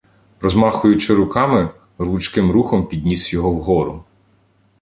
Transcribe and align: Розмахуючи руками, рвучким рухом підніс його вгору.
Розмахуючи 0.39 1.13
руками, 1.13 1.69
рвучким 1.97 2.51
рухом 2.51 2.85
підніс 2.87 3.33
його 3.33 3.51
вгору. 3.51 4.03